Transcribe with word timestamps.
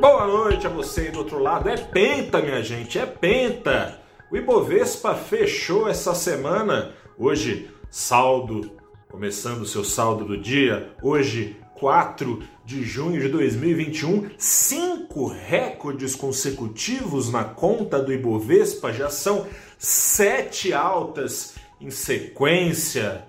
Boa 0.00 0.26
noite 0.26 0.66
a 0.66 0.70
você 0.70 1.02
aí 1.02 1.10
do 1.10 1.18
outro 1.18 1.38
lado. 1.38 1.68
É 1.68 1.76
penta, 1.76 2.40
minha 2.40 2.62
gente, 2.62 2.98
é 2.98 3.04
penta. 3.04 4.00
O 4.30 4.36
Ibovespa 4.36 5.14
fechou 5.14 5.86
essa 5.86 6.14
semana. 6.14 6.94
Hoje, 7.18 7.70
saldo, 7.90 8.78
começando 9.10 9.60
o 9.60 9.66
seu 9.66 9.84
saldo 9.84 10.24
do 10.24 10.38
dia. 10.38 10.90
Hoje, 11.02 11.54
4 11.74 12.42
de 12.64 12.82
junho 12.82 13.20
de 13.20 13.28
2021, 13.28 14.30
cinco 14.38 15.26
recordes 15.26 16.14
consecutivos 16.16 17.30
na 17.30 17.44
conta 17.44 18.00
do 18.00 18.10
Ibovespa. 18.10 18.94
Já 18.94 19.10
são 19.10 19.46
sete 19.76 20.72
altas 20.72 21.56
em 21.78 21.90
sequência. 21.90 23.26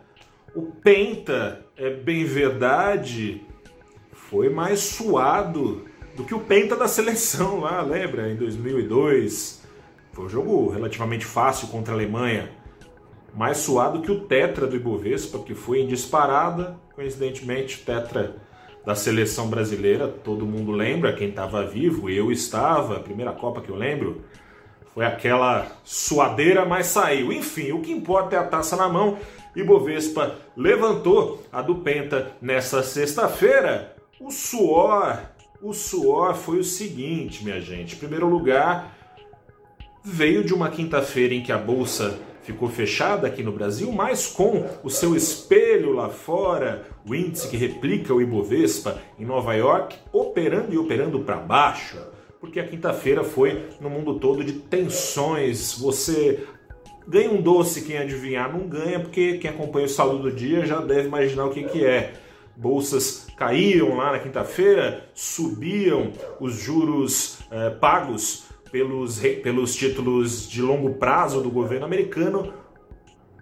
O 0.56 0.62
Penta, 0.62 1.66
é 1.76 1.90
bem 1.90 2.24
verdade, 2.24 3.42
foi 4.14 4.50
mais 4.50 4.80
suado 4.80 5.91
do 6.16 6.24
que 6.24 6.34
o 6.34 6.40
Penta 6.40 6.76
da 6.76 6.88
seleção 6.88 7.60
lá, 7.60 7.82
lembra? 7.82 8.30
Em 8.32 8.36
2002. 8.36 9.62
Foi 10.14 10.26
um 10.26 10.30
jogo 10.30 10.70
relativamente 10.70 11.26
fácil 11.26 11.70
contra 11.70 11.94
a 11.94 11.96
Alemanha. 11.96 12.52
Mais 13.34 13.58
suado 13.58 14.02
que 14.02 14.12
o 14.12 14.22
Tetra 14.22 14.68
do 14.68 14.76
Ibovespa, 14.76 15.40
que 15.40 15.56
foi 15.56 15.80
em 15.80 15.88
disparada. 15.88 16.78
Coincidentemente, 16.94 17.82
o 17.82 17.86
Tetra 17.86 18.36
da 18.86 18.96
seleção 18.96 19.48
brasileira, 19.48 20.08
todo 20.08 20.46
mundo 20.46 20.72
lembra, 20.72 21.14
quem 21.14 21.30
estava 21.30 21.66
vivo, 21.66 22.10
eu 22.10 22.32
estava, 22.32 22.98
a 22.98 23.00
primeira 23.00 23.32
Copa 23.32 23.62
que 23.62 23.70
eu 23.70 23.76
lembro, 23.76 24.22
foi 24.94 25.06
aquela 25.06 25.68
suadeira, 25.84 26.66
mas 26.66 26.88
saiu. 26.88 27.32
Enfim, 27.32 27.72
o 27.72 27.82
que 27.82 27.92
importa 27.92 28.36
é 28.36 28.40
a 28.40 28.44
taça 28.44 28.76
na 28.76 28.90
mão. 28.90 29.18
Ibovespa 29.56 30.36
levantou 30.56 31.42
a 31.52 31.62
do 31.62 31.76
Penta 31.76 32.34
nessa 32.42 32.84
sexta-feira. 32.84 33.96
O 34.20 34.30
suor 34.30 35.18
o 35.62 35.74
suor 35.74 36.34
foi 36.36 36.60
o 36.60 36.64
seguinte, 36.64 37.44
minha 37.44 37.62
gente. 37.62 37.96
Em 37.96 38.00
primeiro 38.00 38.28
lugar, 38.28 38.98
veio 40.04 40.44
de 40.44 40.54
uma 40.54 40.70
quinta-feira 40.70 41.34
em 41.34 41.44
que 41.44 41.52
a 41.52 41.58
bolsa 41.58 42.20
ficou 42.42 42.68
fechada 42.68 43.28
aqui 43.28 43.44
no 43.44 43.52
Brasil, 43.52 43.92
mas 43.92 44.26
com 44.26 44.66
o 44.84 44.90
seu 44.90 45.16
espelho 45.16 45.94
lá 45.94 46.10
fora, 46.10 46.88
o 47.08 47.14
índice 47.14 47.48
que 47.48 47.56
replica 47.56 48.14
o 48.14 48.22
Ibovespa 48.22 49.00
em 49.20 49.26
Nova 49.26 49.54
York, 49.54 49.96
operando 50.12 50.74
e 50.74 50.78
operando 50.78 51.20
para 51.20 51.38
baixo, 51.38 51.98
porque 52.40 52.60
a 52.60 52.68
quinta-feira 52.68 53.24
foi 53.24 53.68
no 53.80 53.90
mundo 53.90 54.20
todo 54.20 54.44
de 54.44 54.54
tensões. 54.54 55.78
Você 55.78 56.44
ganha 57.08 57.30
um 57.30 57.40
doce, 57.40 57.84
quem 57.84 58.00
adivinhar 58.00 58.52
não 58.52 58.68
ganha, 58.68 59.00
porque 59.00 59.38
quem 59.38 59.52
acompanha 59.52 59.86
o 59.86 59.90
saldo 59.90 60.18
do 60.18 60.32
dia 60.32 60.66
já 60.66 60.82
deve 60.82 61.08
imaginar 61.08 61.46
o 61.46 61.52
que, 61.52 61.64
que 61.66 61.86
é 61.86 62.14
bolsas 62.62 63.26
caíam 63.36 63.98
lá 63.98 64.12
na 64.12 64.20
quinta-feira, 64.20 65.10
subiam 65.16 66.12
os 66.40 66.54
juros 66.54 67.40
eh, 67.50 67.72
pagos 67.72 68.44
pelos, 68.72 69.20
pelos 69.20 69.76
títulos 69.76 70.48
de 70.48 70.62
longo 70.62 70.94
prazo 70.94 71.42
do 71.42 71.50
governo 71.50 71.86
americano, 71.86 72.54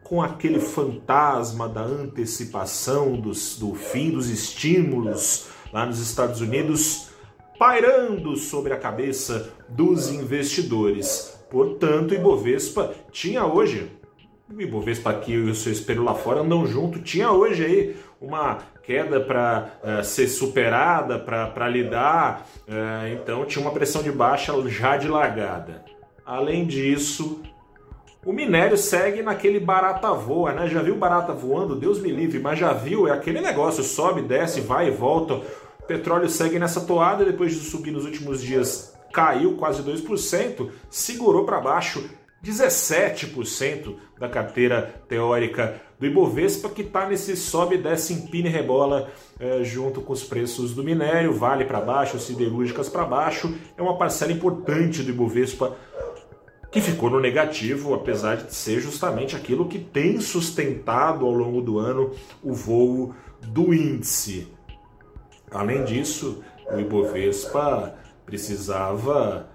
com 0.06 0.22
aquele 0.22 0.60
fantasma 0.60 1.68
da 1.68 1.82
antecipação 1.82 3.20
dos, 3.20 3.60
do 3.60 3.76
fim 3.76 4.10
dos 4.10 4.30
estímulos 4.30 5.48
lá 5.74 5.86
nos 5.86 6.00
Estados 6.00 6.40
Unidos 6.40 7.10
pairando 7.60 8.38
sobre 8.38 8.72
a 8.72 8.78
cabeça 8.78 9.54
dos 9.68 10.10
investidores. 10.10 11.38
Portanto, 11.52 12.14
Ibovespa 12.14 12.94
tinha 13.12 13.46
hoje, 13.46 13.92
Ibovespa 14.58 15.10
aqui 15.10 15.34
e 15.34 15.50
o 15.50 15.54
seu 15.54 15.74
espelho 15.74 16.04
lá 16.04 16.16
fora 16.16 16.40
andam 16.40 16.66
junto, 16.66 17.02
tinha 17.02 17.32
hoje 17.32 17.66
aí 17.66 17.96
uma 18.22 18.58
queda 18.84 19.20
para 19.20 19.80
uh, 19.84 19.88
eh, 19.88 20.04
ser 20.04 20.28
superada, 20.28 21.18
para 21.20 21.70
lidar, 21.70 22.46
uh, 22.68 23.08
então 23.14 23.46
tinha 23.46 23.62
uma 23.62 23.72
pressão 23.72 24.04
de 24.04 24.12
baixa 24.12 24.54
já 24.68 24.98
de 24.98 25.08
largada. 25.08 25.86
Além 26.26 26.66
disso, 26.66 27.42
o 28.26 28.34
minério 28.34 28.78
segue 28.78 29.22
naquele 29.22 29.60
barata 29.60 30.12
voa, 30.12 30.52
né? 30.52 30.68
Já 30.68 30.82
viu 30.82 30.96
barata 30.96 31.34
voando? 31.34 31.76
Deus 31.76 32.02
me 32.02 32.12
livre, 32.12 32.40
mas 32.40 32.60
já 32.60 32.74
viu? 32.74 33.08
É 33.08 33.12
aquele 33.12 33.40
negócio, 33.40 33.84
sobe, 33.84 34.22
desce, 34.22 34.60
vai 34.60 34.90
e 34.90 34.92
volta. 34.92 35.36
O 35.36 35.84
petróleo 35.88 36.30
segue 36.30 36.60
nessa 36.60 36.82
toada, 36.82 37.24
depois 37.24 37.54
de 37.54 37.60
subir 37.60 37.92
nos 37.92 38.06
últimos 38.06 38.42
dias, 38.42 38.94
caiu 39.14 39.56
quase 39.56 39.82
2%, 39.82 40.70
segurou 40.90 41.46
para 41.46 41.62
baixo 41.62 42.19
17% 42.44 43.96
da 44.20 44.30
carteira 44.30 45.02
teórica 45.08 45.82
do 46.00 46.06
Ibovespa, 46.06 46.70
que 46.70 46.82
está 46.82 47.08
nesse 47.08 47.36
sobe, 47.36 47.78
desce, 47.78 48.14
empina 48.14 48.48
e 48.48 48.52
rebola 48.52 49.12
é, 49.40 49.64
junto 49.64 50.02
com 50.02 50.14
os 50.14 50.24
preços 50.24 50.74
do 50.74 50.84
minério, 50.84 51.34
vale 51.34 51.66
para 51.66 51.82
baixo, 51.82 52.20
siderúrgicas 52.20 52.88
para 52.88 53.04
baixo. 53.04 53.54
É 53.78 53.82
uma 53.82 53.98
parcela 53.98 54.32
importante 54.32 55.04
do 55.04 55.12
Ibovespa 55.12 55.76
que 56.72 56.80
ficou 56.80 57.10
no 57.10 57.20
negativo, 57.20 57.94
apesar 57.94 58.38
de 58.38 58.54
ser 58.54 58.80
justamente 58.80 59.36
aquilo 59.36 59.68
que 59.68 59.80
tem 59.80 60.22
sustentado 60.22 61.26
ao 61.26 61.34
longo 61.34 61.62
do 61.62 61.80
ano 61.80 62.12
o 62.44 62.54
voo 62.54 63.14
do 63.42 63.74
índice. 63.74 64.48
Além 65.52 65.84
disso, 65.84 66.44
o 66.72 66.80
Ibovespa 66.80 67.96
precisava 68.26 69.50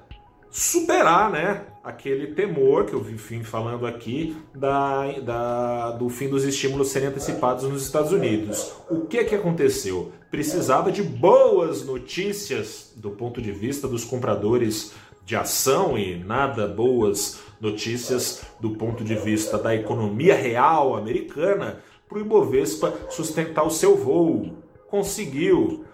superar 0.50 1.30
né, 1.30 1.62
aquele 1.84 2.28
temor 2.28 2.86
que 2.86 2.94
eu 2.94 3.00
vim 3.00 3.44
falando 3.44 3.86
aqui 3.86 4.34
da, 4.54 5.12
da, 5.20 5.90
do 5.90 6.08
fim 6.08 6.30
dos 6.30 6.42
estímulos 6.42 6.88
serem 6.88 7.08
antecipados 7.08 7.64
nos 7.64 7.82
Estados 7.82 8.10
Unidos. 8.10 8.72
O 8.88 9.02
que, 9.02 9.22
que 9.24 9.34
aconteceu? 9.34 10.10
Precisava 10.30 10.90
de 10.90 11.02
boas 11.02 11.84
notícias 11.84 12.94
do 12.96 13.10
ponto 13.10 13.42
de 13.42 13.52
vista 13.52 13.86
dos 13.86 14.02
compradores 14.02 14.94
de 15.26 15.36
ação 15.36 15.98
e 15.98 16.16
nada 16.16 16.66
boas 16.66 17.40
notícias 17.60 18.42
do 18.58 18.70
ponto 18.70 19.04
de 19.04 19.14
vista 19.14 19.58
da 19.58 19.74
economia 19.74 20.34
real 20.34 20.96
americana 20.96 21.80
para 22.08 22.18
o 22.18 22.20
Ibovespa 22.20 22.94
sustentar 23.10 23.62
o 23.62 23.70
seu 23.70 23.94
voo. 23.94 24.56
Conseguiu. 24.88 25.84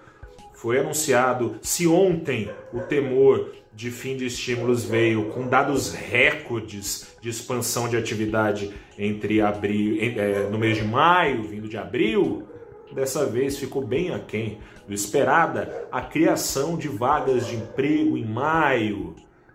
Foi 0.53 0.79
anunciado, 0.79 1.57
se 1.63 1.87
ontem 1.87 2.51
o 2.73 2.81
temor 2.81 3.51
de 3.73 3.91
fim 3.91 4.17
de 4.17 4.27
estímulos 4.27 4.85
veio 4.85 5.27
com 5.31 5.47
dados 5.47 5.93
recordes 5.93 7.17
de 7.21 7.29
expansão 7.29 7.89
de 7.89 7.97
atividade 7.97 8.73
entre 8.99 9.41
abril, 9.41 9.99
é, 10.01 10.49
no 10.51 10.59
mês 10.59 10.77
de 10.77 10.85
maio, 10.85 11.45
vindo 11.45 11.69
de 11.69 11.77
abril, 11.77 12.47
dessa 12.93 13.25
vez 13.25 13.57
ficou 13.57 13.85
bem 13.85 14.13
aquém 14.13 14.59
do 14.87 14.95
esperada 14.95 15.87
a 15.93 16.01
criação 16.01 16.77
de 16.77 16.89
vagas 16.89 17.47
de 17.47 17.57
emprego 17.57 18.19
em 18.19 18.25
maio. 18.25 19.15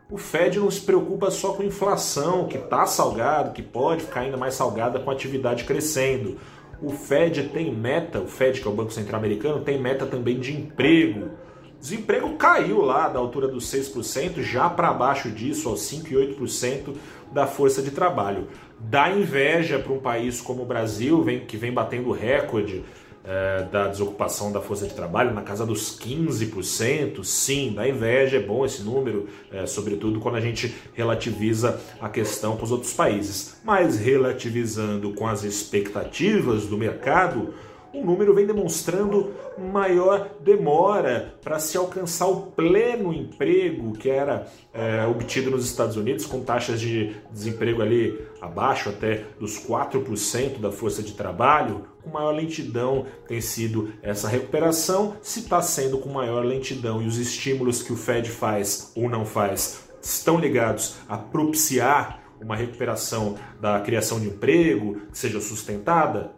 O 0.09 0.17
Fed 0.17 0.59
não 0.59 0.69
se 0.69 0.81
preocupa 0.81 1.31
só 1.31 1.53
com 1.53 1.63
inflação, 1.63 2.47
que 2.47 2.57
está 2.57 2.85
salgado, 2.85 3.51
que 3.51 3.61
pode 3.61 4.03
ficar 4.03 4.21
ainda 4.21 4.37
mais 4.37 4.53
salgada 4.53 4.99
com 4.99 5.09
a 5.09 5.13
atividade 5.13 5.63
crescendo. 5.63 6.37
O 6.81 6.91
Fed 6.91 7.49
tem 7.49 7.73
meta, 7.73 8.19
o 8.21 8.27
Fed, 8.27 8.61
que 8.61 8.67
é 8.67 8.71
o 8.71 8.73
Banco 8.73 8.93
Central 8.93 9.19
Americano, 9.19 9.61
tem 9.61 9.81
meta 9.81 10.05
também 10.05 10.39
de 10.39 10.55
emprego. 10.55 11.31
Desemprego 11.79 12.33
caiu 12.35 12.81
lá 12.81 13.07
da 13.07 13.19
altura 13.19 13.47
dos 13.47 13.65
6%, 13.71 14.41
já 14.41 14.69
para 14.69 14.93
baixo 14.93 15.29
disso, 15.29 15.69
aos 15.69 15.81
5 15.81 16.07
e 16.07 16.35
8% 16.35 16.95
da 17.31 17.45
força 17.45 17.81
de 17.81 17.91
trabalho. 17.91 18.47
Dá 18.79 19.09
inveja 19.09 19.79
para 19.79 19.93
um 19.93 19.99
país 19.99 20.41
como 20.41 20.63
o 20.63 20.65
Brasil, 20.65 21.21
vem, 21.21 21.45
que 21.45 21.57
vem 21.57 21.71
batendo 21.71 22.11
recorde 22.11 22.83
é, 23.25 23.63
da 23.71 23.87
desocupação 23.87 24.51
da 24.51 24.61
força 24.61 24.87
de 24.87 24.93
trabalho 24.93 25.33
na 25.33 25.41
casa 25.41 25.65
dos 25.65 25.99
15%. 25.99 27.23
Sim, 27.23 27.73
dá 27.75 27.87
inveja, 27.87 28.37
é 28.37 28.39
bom 28.39 28.65
esse 28.65 28.83
número, 28.83 29.27
é, 29.51 29.65
sobretudo 29.65 30.19
quando 30.19 30.35
a 30.35 30.41
gente 30.41 30.73
relativiza 30.93 31.79
a 31.99 32.07
questão 32.07 32.55
para 32.55 32.65
os 32.65 32.71
outros 32.71 32.93
países. 32.93 33.59
Mas 33.63 33.97
relativizando 33.97 35.13
com 35.13 35.27
as 35.27 35.43
expectativas 35.43 36.67
do 36.67 36.77
mercado, 36.77 37.53
o 38.01 38.05
número 38.05 38.33
vem 38.33 38.45
demonstrando 38.45 39.33
maior 39.57 40.29
demora 40.41 41.35
para 41.41 41.59
se 41.59 41.77
alcançar 41.77 42.27
o 42.27 42.47
pleno 42.47 43.13
emprego 43.13 43.93
que 43.93 44.09
era 44.09 44.47
é, 44.73 45.05
obtido 45.05 45.51
nos 45.51 45.65
Estados 45.65 45.95
Unidos, 45.95 46.25
com 46.25 46.41
taxas 46.41 46.79
de 46.79 47.15
desemprego 47.31 47.81
ali 47.81 48.19
abaixo 48.41 48.89
até 48.89 49.23
dos 49.39 49.57
4% 49.59 50.59
da 50.59 50.71
força 50.71 51.01
de 51.01 51.13
trabalho. 51.13 51.85
Com 52.03 52.09
maior 52.09 52.31
lentidão 52.31 53.05
tem 53.27 53.41
sido 53.41 53.91
essa 54.01 54.27
recuperação, 54.27 55.15
se 55.21 55.39
está 55.39 55.61
sendo 55.61 55.97
com 55.97 56.09
maior 56.09 56.45
lentidão 56.45 57.01
e 57.01 57.07
os 57.07 57.17
estímulos 57.17 57.81
que 57.81 57.93
o 57.93 57.97
Fed 57.97 58.29
faz 58.29 58.91
ou 58.95 59.09
não 59.09 59.25
faz 59.25 59.85
estão 60.01 60.39
ligados 60.39 60.97
a 61.09 61.17
propiciar 61.17 62.21
uma 62.39 62.55
recuperação 62.55 63.35
da 63.59 63.79
criação 63.79 64.19
de 64.19 64.27
emprego 64.27 65.01
que 65.11 65.17
seja 65.17 65.39
sustentada, 65.41 66.31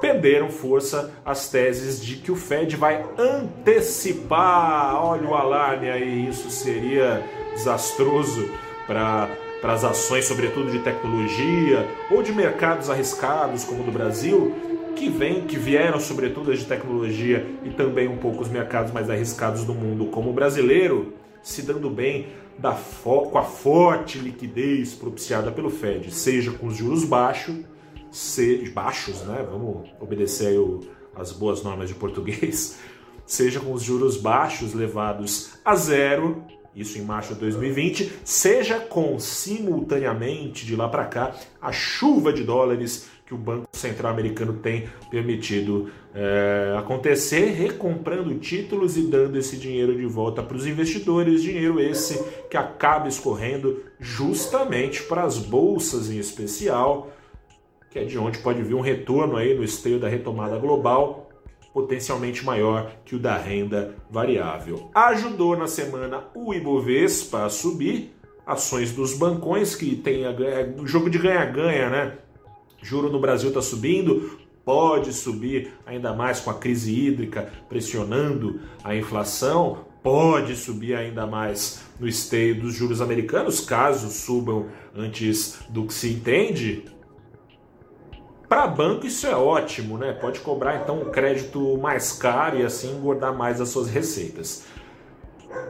perderam 0.00 0.50
força 0.50 1.12
as 1.24 1.48
teses 1.48 2.00
de 2.00 2.16
que 2.16 2.30
o 2.30 2.36
Fed 2.36 2.76
vai 2.76 3.04
antecipar. 3.18 5.04
Olha 5.04 5.28
o 5.28 5.34
alarme 5.34 5.90
aí, 5.90 6.28
isso 6.28 6.50
seria 6.50 7.22
desastroso 7.54 8.48
para 8.86 9.28
para 9.60 9.72
as 9.72 9.84
ações, 9.84 10.24
sobretudo 10.24 10.70
de 10.70 10.78
tecnologia 10.80 11.86
ou 12.10 12.22
de 12.22 12.32
mercados 12.32 12.88
arriscados 12.88 13.64
como 13.64 13.82
o 13.82 13.84
do 13.84 13.90
Brasil, 13.90 14.54
que 14.94 15.08
vem, 15.08 15.42
que 15.42 15.56
vieram 15.56 16.00
sobretudo 16.00 16.52
as 16.52 16.60
de 16.60 16.64
tecnologia 16.64 17.46
e 17.64 17.70
também 17.70 18.08
um 18.08 18.16
pouco 18.16 18.42
os 18.42 18.48
mercados 18.48 18.92
mais 18.92 19.08
arriscados 19.10 19.64
do 19.64 19.74
mundo, 19.74 20.06
como 20.06 20.30
o 20.30 20.32
brasileiro, 20.32 21.14
se 21.42 21.62
dando 21.62 21.88
bem 21.88 22.28
da 22.58 22.72
com 23.30 23.38
a 23.38 23.44
forte 23.44 24.18
liquidez 24.18 24.94
propiciada 24.94 25.52
pelo 25.52 25.70
Fed, 25.70 26.10
seja 26.12 26.50
com 26.50 26.66
os 26.66 26.76
juros 26.76 27.04
baixos, 27.04 27.56
se, 28.10 28.70
baixos, 28.70 29.22
né? 29.22 29.46
Vamos 29.48 29.88
obedecer 30.00 30.58
o, 30.58 30.80
as 31.14 31.32
boas 31.32 31.62
normas 31.62 31.88
de 31.88 31.94
português, 31.94 32.78
seja 33.26 33.60
com 33.60 33.72
os 33.72 33.82
juros 33.82 34.16
baixos 34.16 34.74
levados 34.74 35.50
a 35.64 35.74
zero 35.74 36.44
isso 36.78 36.96
em 36.96 37.02
março 37.02 37.34
de 37.34 37.40
2020, 37.40 38.20
seja 38.24 38.78
com 38.78 39.18
simultaneamente 39.18 40.64
de 40.64 40.76
lá 40.76 40.88
para 40.88 41.06
cá 41.06 41.34
a 41.60 41.72
chuva 41.72 42.32
de 42.32 42.44
dólares 42.44 43.08
que 43.26 43.34
o 43.34 43.36
Banco 43.36 43.68
Central 43.72 44.12
Americano 44.12 44.54
tem 44.54 44.88
permitido 45.10 45.90
é, 46.14 46.74
acontecer, 46.78 47.50
recomprando 47.50 48.34
títulos 48.38 48.96
e 48.96 49.02
dando 49.02 49.36
esse 49.36 49.56
dinheiro 49.56 49.94
de 49.94 50.06
volta 50.06 50.42
para 50.42 50.56
os 50.56 50.66
investidores, 50.66 51.42
dinheiro 51.42 51.78
esse 51.78 52.22
que 52.48 52.56
acaba 52.56 53.06
escorrendo 53.06 53.82
justamente 54.00 55.02
para 55.02 55.24
as 55.24 55.36
bolsas 55.36 56.08
em 56.10 56.18
especial, 56.18 57.12
que 57.98 58.04
é 58.04 58.04
de 58.04 58.18
onde 58.18 58.38
pode 58.38 58.62
vir 58.62 58.74
um 58.74 58.80
retorno 58.80 59.36
aí 59.36 59.54
no 59.54 59.64
esteio 59.64 59.98
da 59.98 60.08
retomada 60.08 60.56
global 60.58 61.28
potencialmente 61.72 62.44
maior 62.44 62.92
que 63.04 63.14
o 63.14 63.18
da 63.18 63.36
renda 63.36 63.94
variável. 64.10 64.90
Ajudou 64.94 65.56
na 65.56 65.66
semana 65.66 66.24
o 66.34 66.52
Ibovespa 66.54 67.44
a 67.44 67.50
subir, 67.50 68.14
ações 68.46 68.92
dos 68.92 69.16
bancões 69.16 69.76
que 69.76 69.94
tem 69.94 70.24
a, 70.24 70.30
é, 70.30 70.74
jogo 70.84 71.10
de 71.10 71.18
ganha-ganha, 71.18 71.90
né? 71.90 72.18
Juro 72.82 73.10
no 73.10 73.20
Brasil 73.20 73.48
está 73.48 73.60
subindo, 73.60 74.38
pode 74.64 75.12
subir 75.12 75.72
ainda 75.86 76.12
mais 76.14 76.40
com 76.40 76.50
a 76.50 76.54
crise 76.54 76.92
hídrica 76.92 77.52
pressionando 77.68 78.60
a 78.82 78.96
inflação, 78.96 79.84
pode 80.02 80.56
subir 80.56 80.94
ainda 80.94 81.26
mais 81.26 81.82
no 82.00 82.08
esteio 82.08 82.60
dos 82.60 82.74
juros 82.74 83.00
americanos, 83.00 83.60
caso 83.60 84.08
subam 84.10 84.66
antes 84.96 85.58
do 85.68 85.84
que 85.84 85.94
se 85.94 86.08
entende, 86.08 86.84
para 88.48 88.66
banco 88.66 89.06
isso 89.06 89.26
é 89.26 89.36
ótimo, 89.36 89.98
né? 89.98 90.12
Pode 90.12 90.40
cobrar 90.40 90.76
então 90.76 91.02
um 91.02 91.10
crédito 91.10 91.76
mais 91.76 92.12
caro 92.12 92.58
e 92.58 92.64
assim 92.64 92.96
engordar 92.96 93.36
mais 93.36 93.60
as 93.60 93.68
suas 93.68 93.90
receitas. 93.90 94.64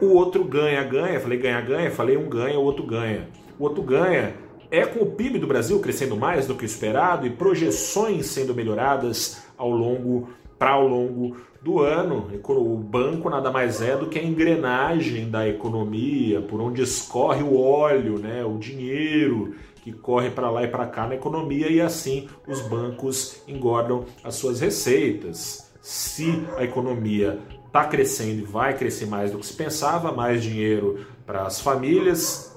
O 0.01 0.13
outro 0.13 0.43
ganha, 0.45 0.83
ganha, 0.83 1.19
falei 1.19 1.37
ganha, 1.37 1.61
ganha, 1.61 1.91
falei 1.91 2.15
um 2.15 2.29
ganha, 2.29 2.57
o 2.57 2.63
outro 2.63 2.85
ganha. 2.85 3.27
O 3.57 3.63
outro 3.63 3.83
ganha 3.83 4.33
é 4.71 4.85
com 4.85 5.03
o 5.03 5.11
PIB 5.11 5.39
do 5.39 5.47
Brasil 5.47 5.79
crescendo 5.79 6.15
mais 6.15 6.47
do 6.47 6.55
que 6.55 6.63
o 6.63 6.65
esperado 6.65 7.27
e 7.27 7.31
projeções 7.31 8.27
sendo 8.27 8.53
melhoradas 8.53 9.43
ao 9.57 9.71
longo 9.71 10.29
para 10.57 10.71
ao 10.71 10.87
longo 10.87 11.37
do 11.61 11.79
ano. 11.79 12.29
O 12.47 12.77
banco 12.77 13.29
nada 13.29 13.51
mais 13.51 13.81
é 13.81 13.97
do 13.97 14.07
que 14.07 14.19
a 14.19 14.23
engrenagem 14.23 15.29
da 15.29 15.47
economia, 15.47 16.41
por 16.41 16.61
onde 16.61 16.81
escorre 16.81 17.43
o 17.43 17.59
óleo, 17.59 18.19
né, 18.19 18.45
o 18.45 18.57
dinheiro 18.57 19.55
que 19.83 19.91
corre 19.91 20.29
para 20.29 20.49
lá 20.49 20.63
e 20.63 20.67
para 20.67 20.85
cá 20.87 21.07
na 21.07 21.15
economia 21.15 21.69
e 21.69 21.81
assim 21.81 22.27
os 22.47 22.61
bancos 22.61 23.41
engordam 23.47 24.05
as 24.23 24.35
suas 24.35 24.59
receitas. 24.59 25.71
Se 25.81 26.43
a 26.57 26.63
economia 26.63 27.39
está 27.65 27.85
crescendo 27.85 28.41
e 28.41 28.43
vai 28.43 28.77
crescer 28.77 29.05
mais 29.05 29.31
do 29.31 29.39
que 29.39 29.45
se 29.45 29.53
pensava, 29.53 30.11
mais 30.11 30.43
dinheiro 30.43 31.05
para 31.25 31.43
as 31.43 31.61
famílias, 31.61 32.55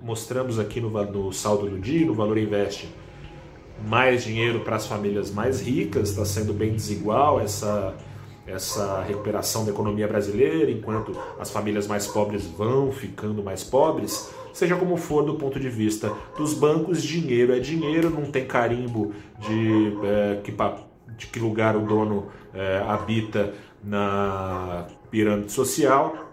mostramos 0.00 0.58
aqui 0.58 0.80
no, 0.80 0.90
no 0.90 1.32
saldo 1.32 1.68
do 1.68 1.78
dia, 1.78 2.06
no 2.06 2.14
Valor 2.14 2.36
Investe, 2.36 2.92
mais 3.86 4.24
dinheiro 4.24 4.60
para 4.60 4.76
as 4.76 4.86
famílias 4.86 5.30
mais 5.30 5.60
ricas, 5.60 6.10
está 6.10 6.24
sendo 6.24 6.52
bem 6.52 6.72
desigual 6.72 7.40
essa, 7.40 7.94
essa 8.46 9.02
recuperação 9.02 9.64
da 9.64 9.70
economia 9.70 10.06
brasileira, 10.06 10.70
enquanto 10.70 11.16
as 11.38 11.50
famílias 11.50 11.86
mais 11.86 12.06
pobres 12.06 12.44
vão 12.44 12.92
ficando 12.92 13.42
mais 13.42 13.64
pobres. 13.64 14.30
Seja 14.52 14.76
como 14.76 14.96
for, 14.96 15.24
do 15.24 15.34
ponto 15.34 15.58
de 15.58 15.68
vista 15.68 16.12
dos 16.36 16.54
bancos, 16.54 17.02
dinheiro 17.02 17.54
é 17.54 17.58
dinheiro, 17.58 18.10
não 18.10 18.30
tem 18.30 18.46
carimbo 18.46 19.12
de, 19.38 19.96
é, 20.04 20.40
que, 20.42 20.52
de 21.16 21.26
que 21.26 21.38
lugar 21.38 21.76
o 21.76 21.80
dono 21.80 22.28
é, 22.52 22.82
habita 22.86 23.54
na 23.82 24.86
pirâmide 25.10 25.52
social. 25.52 26.28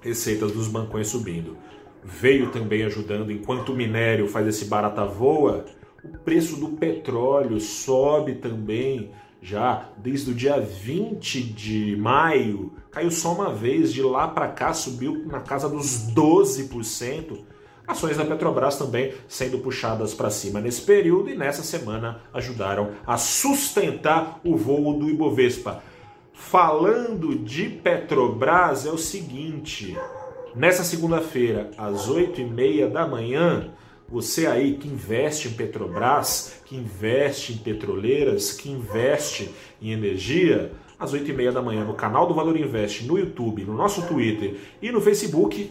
Receitas 0.00 0.52
dos 0.52 0.68
bancões 0.68 1.08
subindo. 1.08 1.56
Veio 2.02 2.50
também 2.50 2.82
ajudando, 2.82 3.32
enquanto 3.32 3.72
o 3.72 3.76
minério 3.76 4.28
faz 4.28 4.46
esse 4.46 4.66
barata 4.66 5.06
voa, 5.06 5.64
o 6.04 6.18
preço 6.18 6.56
do 6.56 6.68
petróleo 6.68 7.58
sobe 7.58 8.34
também 8.34 9.10
já 9.44 9.90
desde 9.98 10.30
o 10.30 10.34
dia 10.34 10.58
20 10.58 11.42
de 11.42 11.94
maio, 11.96 12.72
caiu 12.90 13.10
só 13.10 13.34
uma 13.34 13.52
vez, 13.52 13.92
de 13.92 14.00
lá 14.00 14.26
para 14.26 14.48
cá 14.48 14.72
subiu 14.72 15.26
na 15.26 15.40
casa 15.40 15.68
dos 15.68 16.10
12%. 16.14 17.40
Ações 17.86 18.16
da 18.16 18.24
Petrobras 18.24 18.78
também 18.78 19.12
sendo 19.28 19.58
puxadas 19.58 20.14
para 20.14 20.30
cima 20.30 20.62
nesse 20.62 20.80
período 20.80 21.28
e 21.28 21.36
nessa 21.36 21.62
semana 21.62 22.22
ajudaram 22.32 22.92
a 23.06 23.18
sustentar 23.18 24.40
o 24.42 24.56
voo 24.56 24.98
do 24.98 25.10
Ibovespa. 25.10 25.82
Falando 26.32 27.36
de 27.36 27.68
Petrobras, 27.68 28.86
é 28.86 28.90
o 28.90 28.96
seguinte: 28.96 29.94
nessa 30.56 30.82
segunda-feira, 30.82 31.70
às 31.76 32.08
8h30 32.08 32.90
da 32.90 33.06
manhã, 33.06 33.70
você 34.14 34.46
aí 34.46 34.76
que 34.76 34.86
investe 34.86 35.48
em 35.48 35.54
Petrobras, 35.54 36.60
que 36.66 36.76
investe 36.76 37.52
em 37.52 37.56
petroleiras, 37.56 38.52
que 38.52 38.70
investe 38.70 39.52
em 39.82 39.90
energia, 39.90 40.70
às 40.96 41.12
8h30 41.12 41.50
da 41.50 41.60
manhã 41.60 41.84
no 41.84 41.94
canal 41.94 42.24
do 42.24 42.32
Valor 42.32 42.56
Investe, 42.56 43.04
no 43.06 43.18
YouTube, 43.18 43.64
no 43.64 43.74
nosso 43.74 44.06
Twitter 44.06 44.56
e 44.80 44.92
no 44.92 45.00
Facebook, 45.00 45.68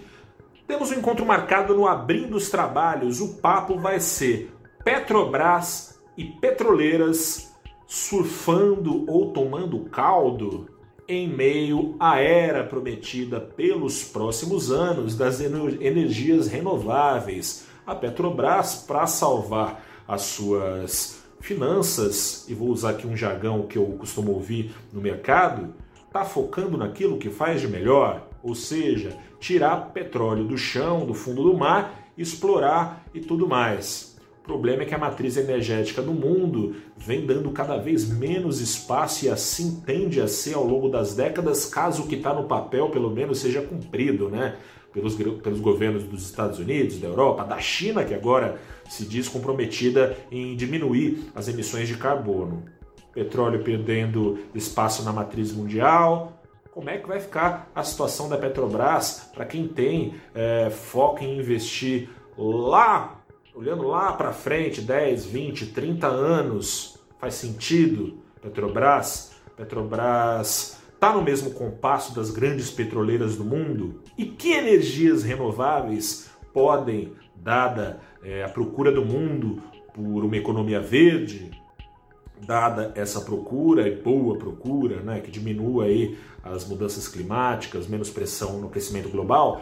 temos 0.67 0.91
um 0.91 0.95
encontro 0.95 1.25
marcado 1.25 1.73
no 1.73 1.87
Abrindo 1.87 2.35
os 2.35 2.49
Trabalhos. 2.49 3.21
O 3.21 3.35
papo 3.35 3.79
vai 3.79 4.01
ser 4.01 4.51
Petrobras 4.83 5.97
e 6.17 6.25
petroleiras 6.25 7.55
surfando 7.87 9.09
ou 9.09 9.31
tomando 9.31 9.85
caldo 9.85 10.67
em 11.07 11.29
meio 11.29 11.95
à 11.97 12.19
era 12.19 12.61
prometida 12.61 13.39
pelos 13.39 14.03
próximos 14.03 14.69
anos 14.69 15.15
das 15.15 15.39
energias 15.39 16.47
renováveis 16.47 17.71
a 17.85 17.95
Petrobras, 17.95 18.75
para 18.88 19.06
salvar 19.07 19.83
as 20.07 20.21
suas 20.21 21.24
finanças, 21.39 22.45
e 22.47 22.53
vou 22.53 22.69
usar 22.69 22.91
aqui 22.91 23.06
um 23.06 23.18
jargão 23.18 23.68
que 23.68 23.77
eu 23.77 23.85
costumo 24.00 24.31
ouvir 24.31 24.74
no 24.91 25.01
mercado, 25.01 25.74
está 26.07 26.24
focando 26.24 26.77
naquilo 26.77 27.17
que 27.17 27.29
faz 27.29 27.60
de 27.60 27.67
melhor, 27.67 28.27
ou 28.41 28.55
seja, 28.55 29.17
tirar 29.39 29.91
petróleo 29.93 30.46
do 30.46 30.57
chão, 30.57 31.05
do 31.05 31.13
fundo 31.13 31.43
do 31.43 31.57
mar, 31.57 32.10
explorar 32.17 33.03
e 33.13 33.19
tudo 33.19 33.48
mais. 33.48 34.13
O 34.43 34.46
problema 34.46 34.84
é 34.84 34.86
que 34.86 34.93
a 34.93 34.98
matriz 34.98 35.38
energética 35.38 36.01
do 36.01 36.12
mundo 36.12 36.75
vem 36.98 37.25
dando 37.25 37.50
cada 37.51 37.77
vez 37.77 38.07
menos 38.10 38.60
espaço 38.60 39.25
e 39.25 39.29
assim 39.29 39.81
tende 39.86 40.19
a 40.19 40.27
ser 40.27 40.55
ao 40.55 40.65
longo 40.65 40.89
das 40.89 41.15
décadas, 41.15 41.65
caso 41.65 42.03
o 42.03 42.07
que 42.07 42.15
está 42.15 42.34
no 42.34 42.43
papel 42.43 42.89
pelo 42.89 43.10
menos 43.10 43.39
seja 43.39 43.62
cumprido, 43.62 44.29
né? 44.29 44.57
Pelos, 44.93 45.15
pelos 45.15 45.59
governos 45.59 46.03
dos 46.03 46.23
Estados 46.23 46.59
Unidos, 46.59 47.00
da 47.00 47.07
Europa, 47.07 47.43
da 47.43 47.59
China, 47.59 48.05
que 48.05 48.13
agora 48.13 48.59
se 48.88 49.05
diz 49.05 49.27
comprometida 49.27 50.15
em 50.31 50.55
diminuir 50.55 51.31
as 51.35 51.47
emissões 51.47 51.88
de 51.88 51.97
carbono. 51.97 52.63
Petróleo 53.12 53.63
perdendo 53.63 54.39
espaço 54.53 55.03
na 55.03 55.12
matriz 55.12 55.51
mundial. 55.51 56.41
Como 56.71 56.89
é 56.89 56.97
que 56.97 57.07
vai 57.07 57.19
ficar 57.19 57.69
a 57.75 57.83
situação 57.83 58.29
da 58.29 58.38
Petrobras 58.38 59.29
para 59.33 59.45
quem 59.45 59.67
tem 59.67 60.15
é, 60.33 60.69
foco 60.69 61.23
em 61.23 61.38
investir 61.38 62.09
lá, 62.38 63.21
olhando 63.53 63.88
lá 63.88 64.13
para 64.13 64.31
frente, 64.31 64.81
10, 64.81 65.25
20, 65.25 65.67
30 65.67 66.07
anos? 66.07 66.97
Faz 67.19 67.35
sentido? 67.35 68.17
Petrobras? 68.41 69.33
Petrobras 69.55 70.82
está 71.03 71.13
no 71.13 71.22
mesmo 71.22 71.51
compasso 71.51 72.15
das 72.15 72.31
grandes 72.31 72.72
petroleiras 72.72 73.36
do 73.36 73.43
mundo? 73.43 74.01
E 74.17 74.24
que 74.24 74.53
energias 74.53 75.22
renováveis 75.22 76.29
podem, 76.53 77.12
dada 77.36 78.00
é, 78.24 78.41
a 78.41 78.48
procura 78.48 78.89
do 78.89 79.03
mundo 79.03 79.62
por 79.93 80.24
uma 80.24 80.38
economia 80.38 80.79
verde, 80.79 81.51
dada 82.48 82.93
essa 82.95 83.19
procura 83.19 83.86
e 83.86 84.01
boa 84.01 84.38
procura, 84.38 85.01
né, 85.01 85.19
que 85.19 85.29
diminua 85.29 85.86
aí 85.86 86.17
as 86.41 86.65
mudanças 86.65 87.05
climáticas, 87.10 87.86
menos 87.86 88.10
pressão 88.10 88.62
no 88.62 88.69
crescimento 88.69 89.10
global, 89.10 89.62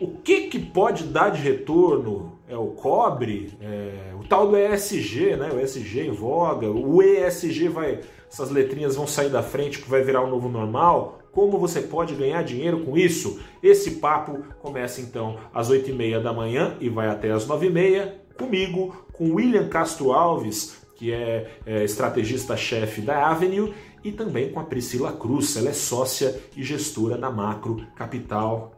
o 0.00 0.08
que, 0.08 0.48
que 0.48 0.58
pode 0.58 1.04
dar 1.04 1.30
de 1.30 1.40
retorno? 1.40 2.38
É 2.48 2.56
o 2.56 2.68
cobre, 2.68 3.56
é, 3.60 4.12
o 4.18 4.26
tal 4.26 4.48
do 4.48 4.56
ESG, 4.56 5.36
né? 5.36 5.50
O 5.54 5.60
ESG 5.60 6.00
em 6.00 6.10
voga, 6.10 6.68
o 6.68 7.00
ESG 7.00 7.68
vai 7.68 8.00
essas 8.32 8.50
letrinhas 8.50 8.94
vão 8.94 9.08
sair 9.08 9.28
da 9.28 9.42
frente, 9.42 9.80
que 9.80 9.90
vai 9.90 10.02
virar 10.02 10.22
o 10.22 10.26
um 10.26 10.30
novo 10.30 10.48
normal. 10.48 11.18
Como 11.32 11.58
você 11.58 11.80
pode 11.80 12.14
ganhar 12.14 12.42
dinheiro 12.42 12.80
com 12.84 12.96
isso? 12.96 13.40
Esse 13.60 13.92
papo 13.92 14.44
começa 14.60 15.00
então 15.00 15.36
às 15.52 15.68
8h30 15.68 16.22
da 16.22 16.32
manhã 16.32 16.76
e 16.80 16.88
vai 16.88 17.08
até 17.08 17.32
às 17.32 17.46
9h30 17.46 18.12
comigo, 18.38 19.04
com 19.12 19.34
William 19.34 19.68
Castro 19.68 20.12
Alves, 20.12 20.76
que 20.94 21.12
é, 21.12 21.50
é 21.66 21.84
estrategista-chefe 21.84 23.00
da 23.00 23.28
Avenue, 23.28 23.74
e 24.02 24.12
também 24.12 24.50
com 24.50 24.60
a 24.60 24.64
Priscila 24.64 25.12
Cruz, 25.12 25.56
ela 25.56 25.68
é 25.68 25.74
sócia 25.74 26.40
e 26.56 26.62
gestora 26.62 27.18
da 27.18 27.30
Macro 27.30 27.84
Capital. 27.94 28.72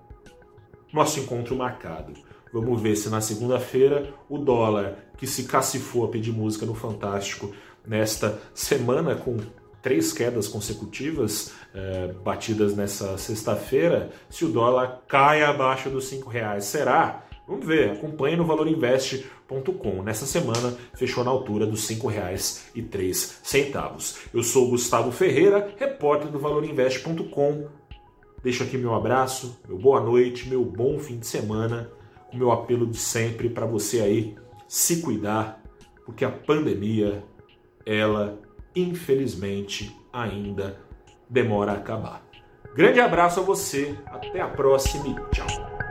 Nosso 0.93 1.21
encontro 1.21 1.57
marcado. 1.57 2.13
Vamos 2.53 2.83
ver 2.83 2.97
se 2.97 3.09
na 3.09 3.21
segunda-feira 3.21 4.13
o 4.29 4.37
dólar, 4.37 4.97
que 5.17 5.27
se 5.27 5.45
cacifou 5.45 6.05
a 6.05 6.09
pedir 6.09 6.33
música 6.33 6.67
no 6.67 6.75
Fantástico 6.75 7.53
nesta 7.87 8.39
semana, 8.55 9.15
com 9.15 9.39
três 9.81 10.13
quedas 10.13 10.47
consecutivas 10.47 11.53
é, 11.75 12.13
batidas 12.23 12.77
nessa 12.77 13.17
sexta-feira, 13.17 14.11
se 14.29 14.45
o 14.45 14.49
dólar 14.49 15.03
cai 15.09 15.43
abaixo 15.43 15.89
dos 15.89 16.05
cinco 16.05 16.29
reais. 16.29 16.67
Será? 16.67 17.25
Vamos 17.47 17.67
ver, 17.67 17.91
acompanhe 17.91 18.37
no 18.37 18.45
valorinvest.com. 18.45 20.03
Nessa 20.03 20.27
semana 20.27 20.77
fechou 20.95 21.25
na 21.25 21.31
altura 21.31 21.67
dos 21.67 21.89
R$ 21.89 21.97
5,03. 21.97 24.17
Eu 24.33 24.43
sou 24.43 24.71
Gustavo 24.71 25.11
Ferreira, 25.11 25.75
repórter 25.77 26.31
do 26.31 26.39
valorinvest.com. 26.39 27.67
Deixo 28.43 28.65
aqui 28.65 28.77
meu 28.77 28.95
abraço, 28.95 29.61
meu 29.69 29.79
boa 29.79 30.01
noite, 30.01 30.49
meu 30.49 30.65
bom 30.65 30.99
fim 30.99 31.19
de 31.19 31.27
semana, 31.27 31.91
o 32.33 32.37
meu 32.37 32.51
apelo 32.51 32.87
de 32.87 32.97
sempre 32.97 33.49
para 33.49 33.65
você 33.67 34.01
aí 34.01 34.37
se 34.67 35.01
cuidar, 35.01 35.63
porque 36.05 36.25
a 36.25 36.31
pandemia, 36.31 37.23
ela 37.87 38.41
infelizmente 38.75 39.97
ainda 40.13 40.79
demora 41.31 41.73
a 41.73 41.77
acabar. 41.77 42.27
Grande 42.75 42.99
abraço 43.01 43.39
a 43.39 43.43
você, 43.43 43.97
até 44.07 44.41
a 44.41 44.49
próxima 44.49 45.07
e 45.09 45.15
tchau. 45.31 45.82